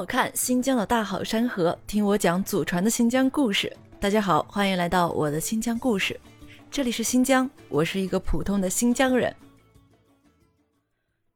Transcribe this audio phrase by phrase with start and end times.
[0.00, 3.70] 我看新疆的大好山河，听我讲祖传的新疆故事。
[4.00, 6.18] 大家好，欢迎来到我的新疆故事。
[6.70, 9.36] 这里是新疆，我是一个普通的新疆人。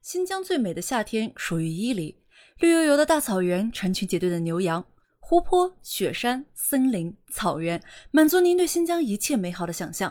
[0.00, 2.16] 新疆最美的夏天属于伊犁，
[2.58, 4.82] 绿油油的大草原，成群结队的牛羊，
[5.20, 10.10] 湖泊、雪山、森林、草原，满足您对新疆一切美好的想象。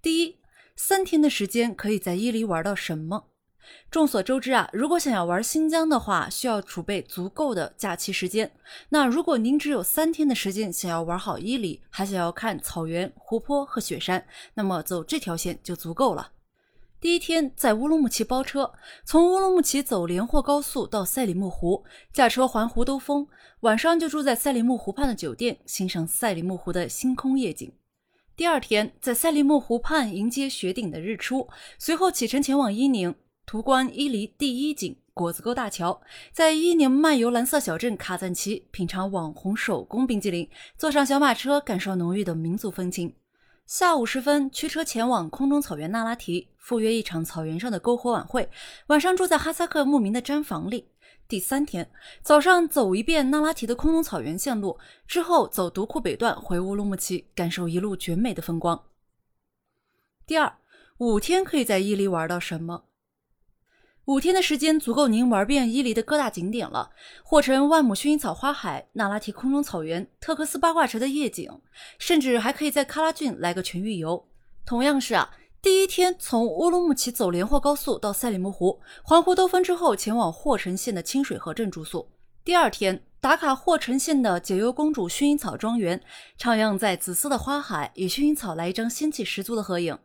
[0.00, 0.38] 第一，
[0.76, 3.31] 三天的时间可以在伊犁玩到什么？
[3.90, 8.50] 众所周知啊，如果想要玩新疆的话，需要储备足够的假期时间。
[8.88, 16.32] 那如果您只有三天的时间，想要玩好伊犁，还想要看草原、湖泊和雪山，那么走这条线就足够了。
[17.00, 18.72] 第一天在乌鲁木齐包车，
[19.04, 23.26] 从乌鲁木齐走连霍高速到赛里木湖，驾车环湖兜风，
[23.60, 27.72] 晚上就住在赛里木湖畔的酒店，欣赏赛里木湖的星空夜景。
[28.36, 33.12] 第二天在赛里木湖畔迎接雪顶的日出，随后启程前往伊宁。
[33.44, 36.00] 途观伊犁第一景果子沟大桥，
[36.32, 43.14] 在伊宁漫游蓝色小镇卡赞奇，品尝网红手工冰激凌，坐上小马车，感受浓郁的民族风情。
[43.66, 48.48] 下午时分，驱车前往空中草原那拉提，赴约一场草原上的篝火晚会。
[48.86, 50.88] 晚上住在哈萨克牧民的毡房里。
[51.28, 51.90] 第三天
[52.22, 58.82] 早上走一遍那拉提的空中草原线路，之后走独库北段回乌鲁木齐，感受一路绝美的风光。
[60.26, 60.56] 第二
[60.98, 62.84] 五天可以在伊犁玩到什么？
[64.06, 66.90] 五天的时间足够您玩遍伊犁的各大景点了：
[67.22, 71.48] 霍城万亩薰衣草花海、那拉提空中草原、特克斯八卦城的夜景，
[71.98, 74.26] 甚至还可以在喀拉峻来个全域游。
[74.66, 75.30] 同样是啊，
[75.62, 82.08] 第一天从乌鲁木齐走连霍高速到赛里木湖，环湖兜风之后，前往霍城县的清水河镇住宿。
[82.44, 83.04] 第二天。
[83.22, 86.02] 打卡霍城县的解忧公主薰衣草庄园，
[86.36, 89.96] 徜徉在紫色的花海，与薰衣草来一张仙气十足的合影。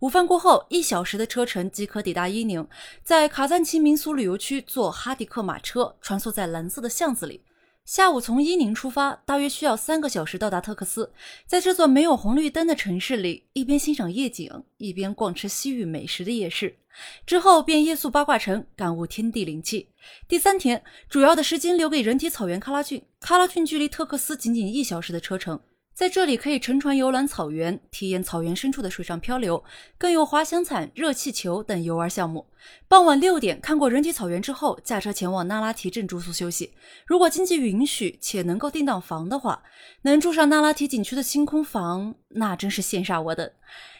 [0.00, 2.66] 午饭过后，一小时的车程即可抵达伊宁，
[3.04, 7.44] 在卡赞奇民俗旅游区坐哈迪克马车，穿梭在蓝色的巷子里。
[7.84, 11.12] 下午从伊宁出发，大约需要三个小时到达特克斯。
[11.46, 16.78] 在这座没有红绿灯的城市里，一边欣赏夜景，一边逛吃西域美食的夜市。
[17.26, 19.90] 之后便夜宿八卦城，感悟天地灵气。
[20.26, 23.02] 第三天，主要的时间留给人体草原喀拉峻。
[23.20, 25.60] 喀拉峻距离特克斯仅仅一小时的车程。
[25.94, 29.62] 在这里可以乘船游览草原，体验草原深处的水上漂流，
[29.96, 32.44] 更有滑翔伞、热气球等游玩项目。
[32.88, 36.74] 傍晚六点看过人体草原之后，驾车前往那拉提镇住宿休息。
[37.06, 39.62] 如果经济允许且能够订到房的话，
[40.02, 43.48] 能住上那拉提景区的星空房，那真是羡煞我等。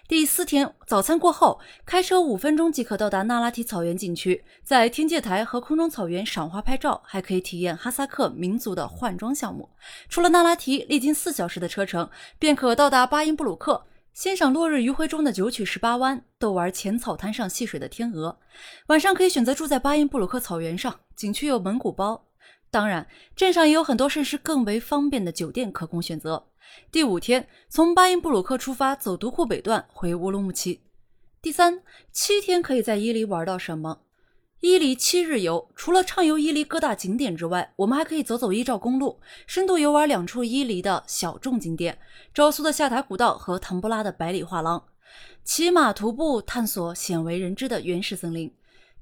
[0.07, 9.67] 第四天早餐过后，开车五分钟即可到达那拉提草原景区，在天界台和空中草原赏花拍照，还可以体验哈萨克民族的换装项目。
[10.11, 18.39] 除了那拉提，历经四小时的车程，便可到达巴音布鲁克，欣赏落日余晖中的九曲十八弯，逗玩浅草滩上戏水的天鹅。
[18.89, 22.27] 晚上可以选择住在巴音布鲁克草原上，景区有蒙古包，
[22.71, 26.49] 当然镇上也有很多设施更为方便的酒店可供选择。
[26.91, 30.81] 第五天，从巴音布鲁克出发，走独库北段回乌鲁木齐。
[31.43, 31.83] 第三
[32.13, 34.01] 七天可以在伊犁玩到什么？
[34.61, 41.99] 伊犁七日游，除了畅游伊犁各大景点之外，我们还可以走走伊兆公路，深度游玩两处伊犁的小众景点：
[42.33, 44.83] 昭苏的下塔古道和唐布拉的百里画廊，
[45.45, 48.51] 骑马徒步探索鲜为人知的原始森林。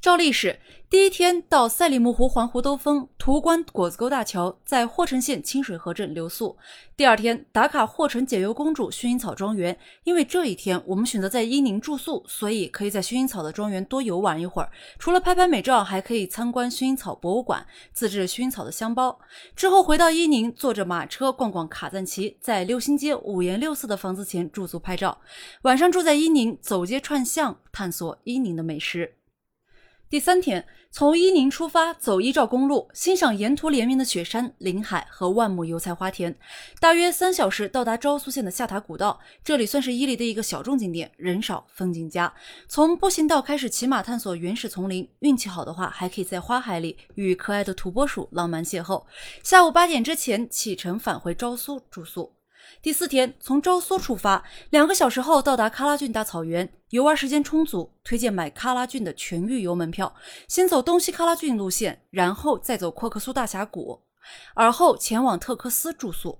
[0.02, 0.58] 照例是
[0.90, 6.58] 第一天到赛里木湖环湖兜风，途观果子沟大桥，在霍城县清水河镇留宿。
[6.96, 14.68] 第二天打卡霍城解忧公主薰衣草庄园，因为这一天我们选择在伊宁住宿，所以可以在薰衣草的庄园多游玩一会儿。
[14.98, 19.20] 除了拍拍美照，还可以参观薰衣草博物馆，自制薰衣草的香包。
[19.54, 25.20] 之后回到伊宁，坐着马车逛逛卡赞奇，在六星街五颜六色的房子前驻足拍照。
[25.62, 29.14] 晚上住在伊宁，走街串巷，探索伊宁的美食。
[30.12, 36.36] 第三天，从伊宁出发，走伊兆公路，欣赏沿途连绵的雪山、林海和万亩油菜花田，
[36.78, 39.18] 大约三小时到达昭苏县的下塔古道。
[39.42, 42.30] 这里算是伊犁的一个小众景点，人少风景佳。
[42.68, 49.02] 从步行道开始骑马探索原始丛林，运气好的话，还可以在花海里与可爱的土拨鼠浪漫邂逅。
[49.42, 52.34] 下午八点之前启程返回昭苏住宿。
[52.80, 60.14] 第四天从昭苏出发，两个小时后到达喀拉峻大草原，游玩时间充足，推荐买喀拉峻的全域游门票，
[60.48, 64.02] 先走东西喀拉峻路线，然后再走阔克苏大峡谷，
[64.54, 66.38] 而后前往特克斯住宿。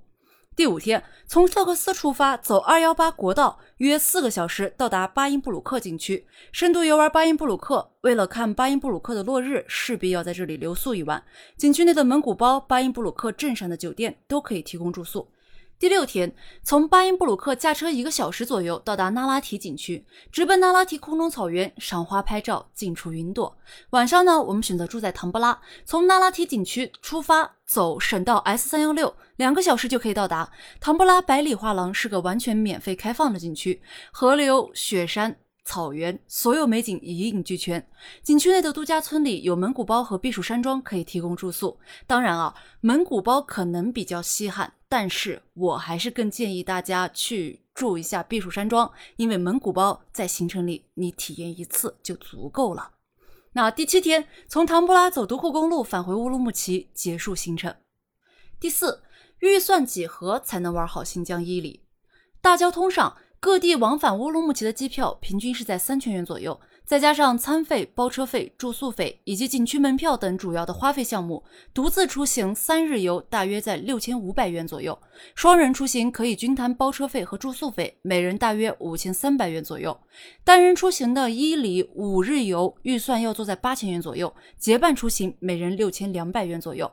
[0.54, 7.90] 第五天从特克斯出发，走二幺八国道，约四个小时到达巴音布鲁克景区，深度游玩巴音布鲁克。
[8.02, 11.24] 为了看巴音布鲁克的落日，势必要在这里留宿一晚。
[11.56, 15.26] 景区内的蒙古包、巴音布鲁克镇上的酒店都可以提供住宿。
[15.82, 16.32] 第六天，
[16.62, 23.58] 从巴音布鲁克驾车一个小时左右到达那拉提景区，直奔那拉提空中草原赏花拍照，近处云朵。
[23.90, 33.82] 晚上呢，我们选择住在唐布拉，从那拉提景区出发，走省道 S 三幺六，两个小时就可以到达唐布拉百里画廊，是个完全免费开放的景区，
[34.12, 35.37] 河流、雪山。
[35.64, 37.86] 草原所有美景一应俱全。
[38.22, 41.78] 景区内的度假村里有蒙古包和避暑山庄可以提供住宿。
[42.06, 52.92] 当然啊，蒙古包可能比较稀罕，但是我还是更建议大家去住一下避暑山庄，因为蒙古包在行程里你体验一次就足够了。
[53.52, 57.74] 那第七天，从唐布拉走独库公路返回乌鲁木齐，结束行程。
[58.58, 59.02] 第四，
[59.40, 61.82] 预算几何才能玩好新疆伊犁？
[62.40, 63.16] 大交通上。
[63.42, 71.42] 各地往返乌鲁木齐的机票平均是在三千元左右，再加上餐费、包车费、住宿费以及景区门票等主要的花费项目，
[71.74, 74.96] 独自出行三日游大约在六千五百元左右。
[75.34, 79.98] 双人出行可以均摊包车费和住宿费，每人大约五千三百元左右。
[80.44, 86.88] 单人出行的伊犁五日游预算要坐在八千元左右，结伴出行每人六千两百元左右。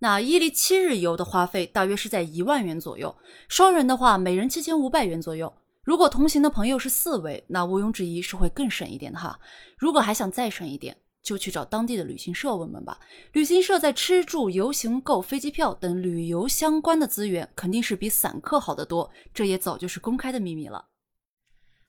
[0.00, 3.16] 那伊犁七日游的花费大约是在一万元左右，
[3.48, 5.50] 双人的话每人七千五百元左右。
[5.84, 9.38] 如果同行的朋友是四位，那毋庸置疑是会更省一点的哈。
[9.76, 12.98] 如果还想再省一点，就去找当地的旅行社问问吧。
[13.32, 19.10] 旅行社在吃住游行、购飞机票等旅游相关的资源，肯定是比散客好得多。
[19.32, 20.86] 这也早就是公开的秘密了。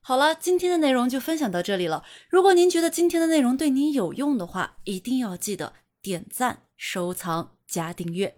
[0.02, 2.04] 好了，今天的内容就分享到这里了。
[2.30, 8.36] 如果您觉得今天的内容对您有用的话，一定要记得点赞、收藏、加订阅。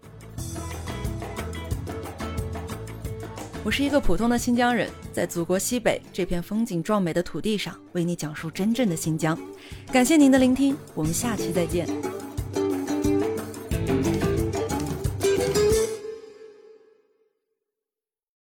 [3.67, 9.37] 我是一个普通的新疆人，在祖国西北这片风景壮美的土地上，为你讲述真正的新疆。
[9.91, 11.85] 感谢您的聆听，我们下期再见。